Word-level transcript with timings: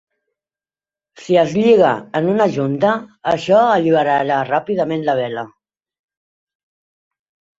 Si 1.23 1.35
es 1.41 1.51
lliga 1.57 1.89
en 2.19 2.29
una 2.31 2.47
junta, 2.55 2.93
això 3.33 3.59
alliberarà 3.75 4.39
ràpidament 4.47 5.05
la 5.11 5.17
vela. 5.21 5.43